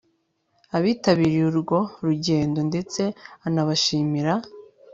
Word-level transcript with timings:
abitabiriye 0.77 1.41
urwo 1.49 1.79
rugendo 2.05 2.59
ndetse 2.69 3.01
anabashimira 3.47 4.33